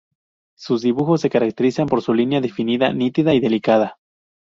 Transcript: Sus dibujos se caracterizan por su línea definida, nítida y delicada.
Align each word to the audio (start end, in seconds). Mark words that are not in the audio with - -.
Sus 0.57 0.81
dibujos 0.81 1.21
se 1.21 1.29
caracterizan 1.29 1.85
por 1.85 2.01
su 2.01 2.15
línea 2.15 2.41
definida, 2.41 2.91
nítida 2.91 3.35
y 3.35 3.39
delicada. 3.39 3.97